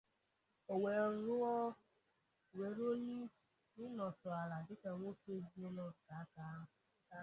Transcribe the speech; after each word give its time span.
o 0.71 0.73
wee 0.83 2.67
ruo 2.77 2.91
n'ịnọtu 3.75 4.27
ala 4.41 4.57
dịka 4.67 4.89
nwoke 4.97 5.29
ezinaụlọ 5.37 5.83
nke 5.93 6.11
aka 6.21 6.43
ha 7.09 7.17